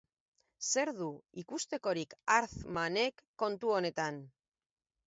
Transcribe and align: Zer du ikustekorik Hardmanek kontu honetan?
Zer 0.67 0.91
du 0.99 1.09
ikustekorik 1.43 2.17
Hardmanek 2.37 3.23
kontu 3.45 3.79
honetan? 3.79 4.21